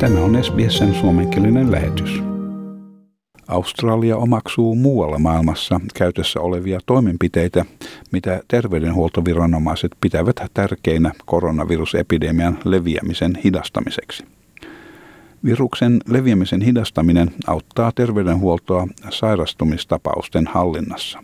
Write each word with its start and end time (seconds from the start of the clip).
Tämä 0.00 0.20
on 0.20 0.44
SBSn 0.44 0.94
suomenkielinen 0.94 1.72
lähetys. 1.72 2.22
Australia 3.48 4.16
omaksuu 4.16 4.74
muualla 4.74 5.18
maailmassa 5.18 5.80
käytössä 5.94 6.40
olevia 6.40 6.80
toimenpiteitä, 6.86 7.64
mitä 8.12 8.40
terveydenhuoltoviranomaiset 8.48 9.92
pitävät 10.00 10.36
tärkeinä 10.54 11.12
koronavirusepidemian 11.26 12.58
leviämisen 12.64 13.38
hidastamiseksi. 13.44 14.24
Viruksen 15.44 16.00
leviämisen 16.08 16.60
hidastaminen 16.60 17.30
auttaa 17.46 17.92
terveydenhuoltoa 17.94 18.88
sairastumistapausten 19.10 20.46
hallinnassa. 20.46 21.22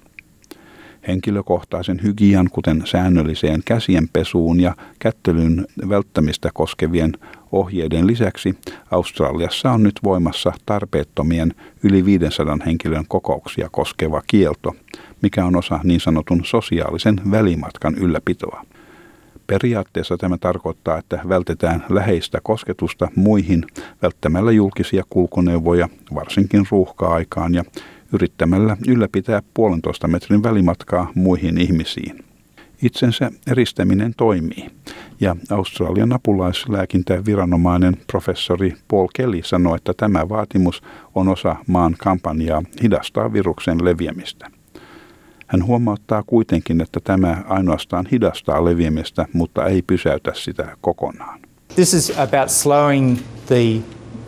Henkilökohtaisen 1.09 2.03
hygian, 2.03 2.49
kuten 2.53 2.83
säännölliseen 2.85 3.61
käsienpesuun 3.65 4.61
ja 4.61 4.77
kättelyn 4.99 5.67
välttämistä 5.89 6.51
koskevien 6.55 7.13
ohjeiden 7.55 8.07
lisäksi 8.07 8.55
Australiassa 8.91 9.71
on 9.71 9.83
nyt 9.83 10.01
voimassa 10.05 10.53
tarpeettomien 10.67 11.55
yli 11.83 12.05
500 12.05 12.59
henkilön 12.67 13.05
kokouksia 13.09 13.69
koskeva 13.73 14.23
kielto, 14.27 14.75
mikä 15.23 15.45
on 15.45 15.57
osa 15.57 15.81
niin 15.85 16.01
sanotun 16.01 16.45
sosiaalisen 16.45 17.21
välimatkan 17.31 17.95
ylläpitoa. 17.95 18.63
Periaatteessa 19.47 20.17
tämä 20.17 20.39
tarkoittaa, 20.39 20.99
että 20.99 21.21
vältetään 21.29 21.85
läheistä 21.89 22.39
kosketusta 22.43 23.09
muihin 23.17 23.65
välttämällä 24.03 24.53
julkisia 24.53 25.03
kulkuneuvoja, 25.11 25.89
varsinkin 26.15 26.67
ruuhka-aikaan 26.71 27.55
ja 27.55 27.65
yrittämällä 28.13 28.77
ylläpitää 28.89 29.43
puolentoista 29.55 30.09
metrin 30.09 30.43
välimatkaa 30.43 31.11
muihin 31.15 31.61
ihmisiin. 31.61 32.34
Itsensä 32.85 33.31
eristäminen 33.47 34.15
toimii, 34.17 34.71
ja 35.21 35.37
Australian 35.51 36.13
apulaislääkintäviranomainen 36.13 37.97
professori 38.07 38.75
Paul 38.89 39.09
Kelly 39.15 39.43
sanoi, 39.45 39.77
että 39.77 39.95
tämä 39.97 40.29
vaatimus 40.29 40.83
on 41.15 41.29
osa 41.29 41.57
maan 41.67 41.95
kampanjaa 41.99 42.63
hidastaa 42.83 43.33
viruksen 43.33 43.85
leviämistä. 43.85 44.51
Hän 45.47 45.67
huomauttaa 45.67 46.23
kuitenkin, 46.23 46.81
että 46.81 47.01
tämä 47.05 47.43
ainoastaan 47.49 48.07
hidastaa 48.13 48.65
leviämistä, 48.65 49.27
mutta 49.33 49.67
ei 49.67 49.83
pysäytä 49.83 50.33
sitä 50.35 50.77
kokonaan. 50.81 51.41
This 51.75 51.95
is 51.95 52.19
about 52.19 52.49
slowing 52.49 53.19
the 53.47 53.77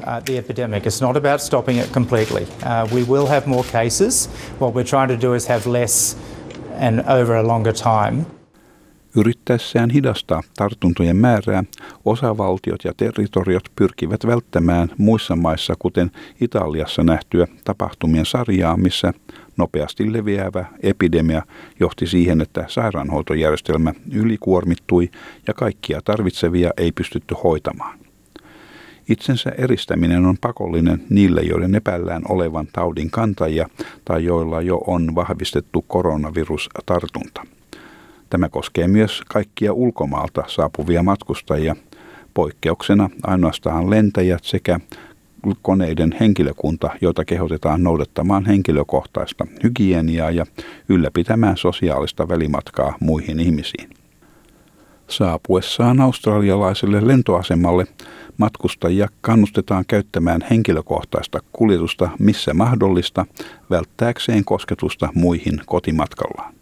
uh, 0.01 0.23
the 0.25 0.39
epidemic. 0.39 0.85
It's 0.85 1.07
not 1.07 1.17
about 1.17 1.41
stopping 1.41 1.81
it 1.81 1.93
completely. 1.93 2.43
Uh, 2.43 2.95
we 2.95 3.03
will 3.03 3.27
have 3.27 3.43
more 3.47 3.65
cases. 3.73 4.31
What 4.61 4.75
we're 4.75 4.91
trying 4.91 5.21
to 5.21 5.27
do 5.27 5.35
is 5.35 5.49
have 5.49 5.71
less 5.71 6.17
and 6.81 7.01
over 7.01 7.37
a 7.37 7.47
longer 7.47 7.73
time. 7.73 8.36
Yrittäessään 9.17 9.91
hidastaa 9.91 10.43
tartuntojen 10.57 11.17
määrää, 11.17 11.65
osavaltiot 12.05 12.85
ja 12.85 12.93
territoriot 12.97 13.65
pyrkivät 13.77 14.27
välttämään 14.27 14.89
muissa 14.99 15.37
maissa, 15.37 15.75
kuten 15.79 16.11
Italiassa 16.41 17.03
nähtyä 17.03 17.47
tapahtumien 17.65 18.27
sarjaa, 18.27 18.77
missä 18.77 19.13
nopeasti 19.57 20.13
leviävä 20.13 20.65
epidemia 20.83 21.43
johti 21.81 22.07
siihen, 22.07 22.41
että 22.41 22.65
sairaanhoitojärjestelmä 22.69 23.93
ylikuormittui 24.13 25.11
ja 25.47 25.55
kaikkia 25.55 26.01
tarvitsevia 26.05 26.71
ei 26.77 26.93
pystytty 26.93 27.35
hoitamaan. 27.45 27.99
Itsensä 29.09 29.51
eristäminen 29.59 30.25
on 30.25 30.37
pakollinen 30.41 31.03
niille, 31.11 31.41
joiden 31.41 31.75
epäillään 31.75 32.23
olevan 32.29 32.69
taudin 32.73 33.11
kantajia 33.11 33.69
tai 34.05 34.25
joilla 34.25 34.63
jo 34.63 34.77
on 34.87 35.15
vahvistettu 35.15 35.85
koronavirustartunta. 35.89 37.56
Tämä 38.31 38.49
koskee 38.49 38.89
myös 38.89 39.23
kaikkia 39.29 39.73
ulkomaalta 39.73 40.45
saapuvia 40.47 41.03
matkustajia, 41.03 41.77
poikkeuksena 42.35 43.11
ainoastaan 43.23 43.91
lentäjät 43.91 44.45
sekä 44.45 44.81
koneiden 45.63 46.17
henkilökunta, 46.21 46.91
joita 47.01 47.25
kehotetaan 47.25 47.83
noudattamaan 47.83 48.47
henkilökohtaista 48.47 49.47
hygieniaa 49.63 50.31
ja 50.31 50.47
ylläpitämään 50.89 51.57
sosiaalista 51.57 52.29
välimatkaa 52.29 52.97
muihin 53.01 53.41
ihmisiin. 53.41 53.91
Saapuessaan 55.09 56.01
australialaiselle 56.01 57.07
lentoasemalle 57.07 57.87
matkustajia 58.39 59.09
kannustetaan 59.21 59.85
käyttämään 59.89 60.41
henkilökohtaista 60.51 61.41
kuljetusta 61.53 62.09
missä 62.19 62.55
mahdollista 62.55 63.27
välttääkseen 63.71 64.45
kosketusta 64.45 65.09
muihin 65.15 65.61
kotimatkallaan. 65.67 66.56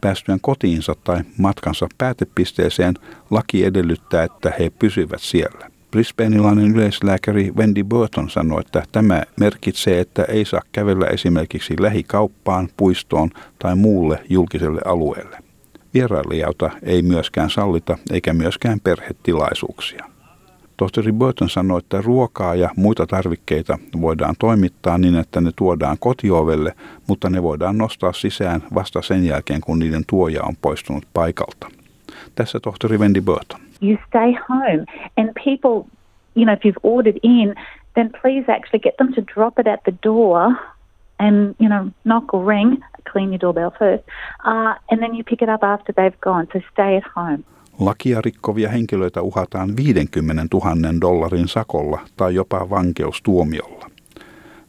Päästyään 0.00 0.40
kotiinsa 0.40 0.94
tai 1.04 1.20
matkansa 1.38 1.86
päätepisteeseen 1.98 2.94
laki 3.30 3.64
edellyttää, 3.64 4.24
että 4.24 4.52
he 4.58 4.70
pysyvät 4.70 5.20
siellä. 5.20 5.70
Brisbaneilainen 5.90 6.74
yleislääkäri 6.74 7.52
Wendy 7.56 7.84
Burton 7.84 8.30
sanoi, 8.30 8.60
että 8.60 8.82
tämä 8.92 9.22
merkitsee, 9.40 10.00
että 10.00 10.24
ei 10.24 10.44
saa 10.44 10.60
kävellä 10.72 11.06
esimerkiksi 11.06 11.74
lähikauppaan, 11.80 12.68
puistoon 12.76 13.30
tai 13.58 13.76
muulle 13.76 14.24
julkiselle 14.28 14.80
alueelle. 14.84 15.38
Vierailijalta 15.94 16.70
ei 16.82 17.02
myöskään 17.02 17.50
sallita 17.50 17.98
eikä 18.10 18.32
myöskään 18.32 18.80
perhetilaisuuksia. 18.80 20.15
Tohtori 20.76 21.12
Burton 21.12 21.48
sanoi, 21.48 21.78
että 21.78 22.00
ruokaa 22.04 22.54
ja 22.54 22.70
muita 22.76 23.06
tarvikkeita 23.06 23.78
voidaan 24.00 24.34
toimittaa 24.38 24.98
niin, 24.98 25.14
että 25.18 25.40
ne 25.40 25.50
tuodaan 25.56 25.96
kotiovelle, 26.00 26.72
mutta 27.08 27.30
ne 27.30 27.42
voidaan 27.42 27.78
nostaa 27.78 28.12
sisään 28.12 28.62
vasta 28.74 29.02
sen 29.02 29.26
jälkeen, 29.26 29.60
kun 29.60 29.78
niiden 29.78 30.02
tuoja 30.06 30.42
on 30.42 30.54
poistunut 30.62 31.04
paikalta. 31.14 31.68
Tässä 32.34 32.60
tohtori 32.60 32.98
Wendy 32.98 33.20
Burton. 33.20 33.60
You 33.82 33.98
stay 34.08 34.32
home 34.48 34.84
and 35.16 35.30
people, 35.44 35.90
you 36.36 36.44
know, 36.44 36.54
if 36.54 36.60
you've 36.64 36.80
ordered 36.82 37.18
in, 37.22 37.54
then 37.94 38.10
please 38.22 38.52
actually 38.52 38.80
get 38.82 38.96
them 38.96 39.12
to 39.14 39.22
drop 39.34 39.58
it 39.58 39.66
at 39.66 39.80
the 39.82 39.94
door 40.04 40.52
and, 41.18 41.54
you 41.60 41.68
know, 41.68 41.90
knock 42.04 42.34
or 42.34 42.46
ring, 42.48 42.84
clean 43.12 43.28
your 43.28 43.40
doorbell 43.40 43.70
first, 43.78 44.04
uh, 44.44 44.74
and 44.90 45.00
then 45.02 45.14
you 45.14 45.24
pick 45.24 45.42
it 45.42 45.48
up 45.48 45.62
after 45.62 45.92
they've 45.92 46.20
gone. 46.20 46.46
So 46.52 46.60
stay 46.72 46.96
at 46.96 47.04
home. 47.16 47.44
Lakia 47.78 48.20
rikkovia 48.20 48.68
henkilöitä 48.68 49.22
uhataan 49.22 49.76
50 49.76 50.46
000 50.52 51.00
dollarin 51.00 51.48
sakolla 51.48 52.00
tai 52.16 52.34
jopa 52.34 52.70
vankeustuomiolla. 52.70 53.90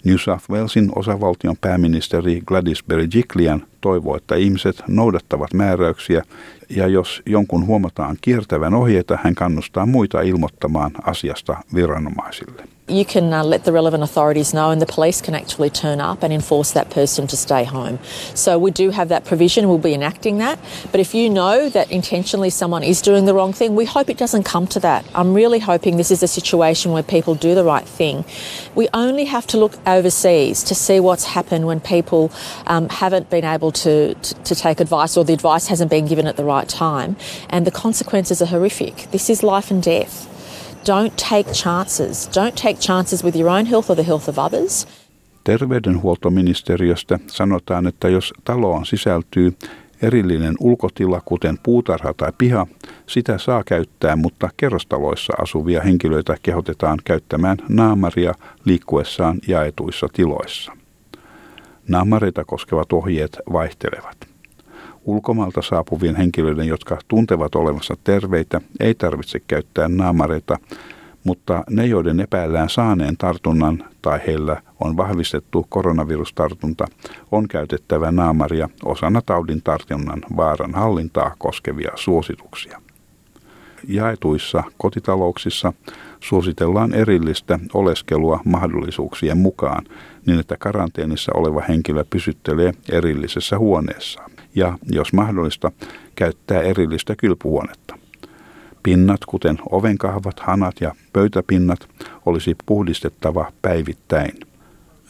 New 0.03 0.15
South 0.17 0.49
Walesin 0.49 0.91
osavaltion 0.95 1.55
pääministeri 1.61 2.41
Gladys 2.45 2.83
Berejiklian 2.83 3.63
toivoo, 3.81 4.17
että 4.17 4.35
ihmiset 4.35 4.83
noudattavat 4.87 5.53
määräyksiä 5.53 6.23
ja 6.69 6.87
jos 6.87 7.21
jonkun 7.25 7.65
huomataan 7.65 8.17
kiertävän 8.21 8.73
ohjeita, 8.73 9.17
hän 9.23 9.35
kannustaa 9.35 9.85
muita 9.85 10.21
ilmoittamaan 10.21 10.91
asiasta 11.03 11.57
viranomaisille. 11.75 12.76
You 12.87 13.03
can 13.03 13.33
uh, 13.33 13.43
let 13.43 13.65
the 13.65 13.73
relevant 13.73 14.01
authorities 14.01 14.53
know, 14.53 14.71
and 14.71 14.81
the 14.81 14.85
police 14.85 15.21
can 15.21 15.35
actually 15.35 15.69
turn 15.69 15.99
up 15.99 16.23
and 16.23 16.31
enforce 16.31 16.71
that 16.71 16.89
person 16.89 17.27
to 17.27 17.35
stay 17.35 17.65
home. 17.65 17.99
So 18.33 18.57
we 18.57 18.71
do 18.71 18.91
have 18.91 19.09
that 19.09 19.25
provision. 19.25 19.67
We'll 19.67 19.77
be 19.77 19.93
enacting 19.93 20.37
that. 20.37 20.57
But 20.91 21.01
if 21.01 21.13
you 21.13 21.29
know 21.29 21.67
that 21.69 21.91
intentionally 21.91 22.49
someone 22.49 22.83
is 22.83 23.01
doing 23.01 23.25
the 23.25 23.33
wrong 23.33 23.51
thing, 23.51 23.75
we 23.75 23.83
hope 23.83 24.09
it 24.09 24.17
doesn't 24.17 24.43
come 24.43 24.67
to 24.67 24.79
that. 24.79 25.05
I'm 25.13 25.33
really 25.33 25.59
hoping 25.59 25.97
this 25.97 26.11
is 26.11 26.23
a 26.23 26.27
situation 26.27 26.93
where 26.93 27.03
people 27.03 27.35
do 27.35 27.55
the 27.55 27.63
right 27.63 27.85
thing. 27.85 28.23
We 28.73 28.87
only 28.93 29.25
have 29.25 29.45
to 29.47 29.57
look 29.57 29.73
overseas 29.85 30.63
to 30.63 30.75
see 30.75 31.01
what's 31.01 31.25
happened 31.25 31.67
when 31.67 31.81
people 31.81 32.31
um, 32.67 32.87
haven't 32.87 33.29
been 33.29 33.43
able 33.43 33.73
to, 33.73 34.13
to, 34.13 34.33
to 34.43 34.55
take 34.55 34.79
advice 34.79 35.17
or 35.17 35.25
the 35.25 35.33
advice 35.33 35.67
hasn't 35.67 35.91
been 35.91 36.07
given 36.07 36.25
at 36.25 36.37
the 36.37 36.45
right 36.45 36.69
time, 36.69 37.17
and 37.49 37.67
the 37.67 37.71
consequences 37.71 38.41
are 38.41 38.45
horrific. 38.45 39.07
This 39.11 39.29
is 39.29 39.43
life 39.43 39.71
and 39.71 39.83
death. 39.83 40.33
Don't 40.85 41.11
take 41.29 41.51
chances. 41.53 42.29
Don't 42.29 42.61
take 42.61 42.79
chances 42.79 43.23
with 43.23 43.37
your 43.37 43.49
own 43.49 43.65
health 43.65 43.89
or 43.89 43.95
the 43.95 44.07
health 44.07 44.29
of 44.29 44.37
others. 44.37 44.87
Terveydenhuoltoministeriöstä 45.43 47.19
sanotaan, 47.27 47.87
että 47.87 48.09
jos 48.09 48.33
taloon 48.43 48.85
sisältyy 48.85 49.53
erillinen 50.01 50.55
ulkotila, 50.59 51.21
kuten 51.25 51.57
puutarha 51.63 52.13
tai 52.13 52.31
piha, 52.37 52.67
sitä 53.07 53.37
saa 53.37 53.63
käyttää, 53.63 54.15
mutta 54.15 54.49
kerrostaloissa 54.57 55.33
asuvia 55.41 55.81
henkilöitä 55.81 56.37
kehotetaan 56.43 56.99
käyttämään 57.05 57.57
naamaria 57.69 58.33
liikkuessaan 58.65 59.39
jaetuissa 59.47 60.07
tiloissa. 60.13 60.71
Naamareita 61.87 62.45
koskevat 62.45 62.93
ohjeet 62.93 63.39
vaihtelevat. 63.53 64.36
Ulkomailta 65.07 65.61
saapuvien 65.61 66.15
henkilöiden, 66.15 66.67
jotka 66.67 66.97
tuntevat 67.07 67.55
olevansa 67.55 67.97
terveitä, 68.03 68.61
ei 68.79 68.95
tarvitse 68.95 69.39
käyttää 69.47 69.87
naamareita, 69.87 70.57
mutta 71.23 71.63
ne, 71.69 71.85
joiden 71.85 72.19
epäillään 72.19 72.69
saaneen 72.69 73.17
tartunnan 73.17 73.83
tai 74.01 74.19
heillä 74.27 74.61
on 74.79 74.97
vahvistettu 74.97 75.65
koronavirustartunta, 75.69 76.85
on 77.31 77.47
käytettävä 77.47 78.11
naamaria 78.11 78.69
osana 78.85 79.21
taudin 79.25 79.61
tartunnan 79.63 80.21
vaaran 80.37 80.73
hallintaa 80.73 81.35
koskevia 81.37 81.91
suosituksia. 81.95 82.81
Jaetuissa 83.87 84.63
kotitalouksissa 84.77 85.73
suositellaan 86.19 86.93
erillistä 86.93 87.59
oleskelua 87.73 88.39
mahdollisuuksien 88.45 89.37
mukaan 89.37 89.85
niin, 90.25 90.39
että 90.39 90.57
karanteenissa 90.59 91.31
oleva 91.35 91.61
henkilö 91.69 92.03
pysyttelee 92.09 92.73
erillisessä 92.91 93.57
huoneessaan 93.57 94.36
ja, 94.57 94.77
jos 94.91 95.13
mahdollista, 95.13 95.71
käyttää 96.15 96.61
erillistä 96.61 97.15
kylpyhuonetta. 97.15 97.97
Pinnat, 98.83 99.25
kuten 99.25 99.57
ovenkahvat, 99.71 100.39
hanat 100.39 100.75
ja 100.81 100.95
pöytäpinnat, 101.13 101.89
olisi 102.25 102.55
puhdistettava 102.65 103.51
päivittäin. 103.61 104.31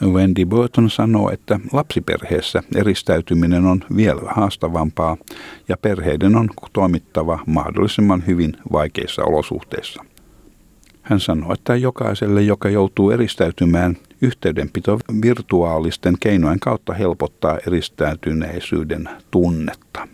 Wendy 0.04 0.46
Burton 0.46 0.90
sanoo, 0.90 1.30
että 1.32 1.60
lapsiperheessä 1.74 2.64
eristäytyminen 2.76 3.66
on 3.66 3.84
vielä 3.96 4.22
haastavampaa 4.36 5.18
ja 5.68 5.78
perheiden 5.78 6.36
on 6.36 6.50
toimittava 6.74 7.40
mahdollisimman 7.46 8.24
hyvin 8.28 8.54
vaikeissa 8.72 9.24
olosuhteissa. 9.24 10.06
Hän 11.10 11.20
sanoo, 11.20 11.54
että 11.54 11.76
jokaiselle, 11.76 12.42
joka 12.42 12.70
joutuu 12.70 13.12
eristäytymään, 13.12 13.96
yhteydenpito 14.22 15.00
virtuaalisten 15.22 16.16
keinojen 16.20 16.60
kautta 16.60 16.94
helpottaa 16.94 17.58
eristäytyneisyyden 17.68 19.10
tunnetta. 19.32 20.08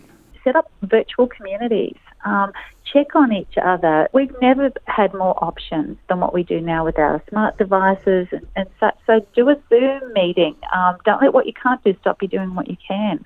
Set 0.44 0.56
up 0.56 0.66
virtual 0.92 1.28
communities. 1.28 2.02
Um, 2.26 2.54
check 2.94 3.16
on 3.16 3.32
each 3.32 3.58
other. 3.74 4.10
We've 4.18 4.38
never 4.42 4.72
had 4.86 5.10
more 5.18 5.34
options 5.42 5.98
than 6.08 6.20
what 6.20 6.34
we 6.34 6.44
do 6.44 6.76
now 6.76 6.86
with 6.86 7.00
our 7.00 7.20
smart 7.30 7.56
devices 7.60 8.28
and, 8.34 8.48
and 8.56 8.68
such. 8.80 8.98
So 9.08 9.14
do 9.36 9.50
a 9.50 9.56
Zoom 9.70 10.14
meeting. 10.14 10.56
Um, 10.76 10.96
don't 11.06 11.22
let 11.22 11.34
what 11.34 11.46
you 11.46 11.54
can't 11.64 11.82
do 11.86 11.94
stop 12.00 12.18
you 12.22 12.30
doing 12.38 12.56
what 12.56 12.68
you 12.68 12.78
can. 12.88 13.20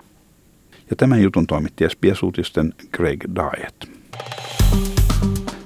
Ja 0.89 0.95
tämän 0.97 1.21
jutun 1.21 1.47
toimitti 1.47 1.89
SBS-uutisten 1.89 2.73
Greg 2.91 3.19
Diet. 3.35 3.97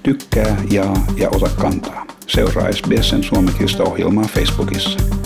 Tykkää, 0.03 0.63
jaa 0.71 1.05
ja 1.17 1.29
ota 1.29 1.49
kantaa. 1.49 2.05
Seuraa 2.27 2.71
SBSn 2.71 3.23
suomenkielistä 3.23 3.83
ohjelmaa 3.83 4.25
Facebookissa. 4.25 5.20